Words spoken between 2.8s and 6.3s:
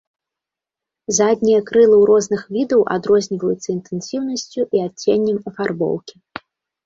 адрозніваюцца інтэнсіўнасцю і адценнем афарбоўкі.